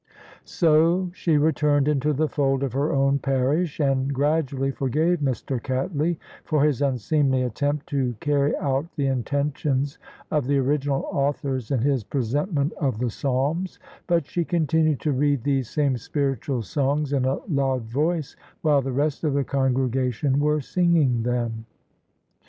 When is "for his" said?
6.43-6.81